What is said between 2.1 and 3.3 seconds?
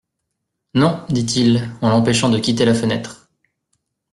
de quitter la fenêtre.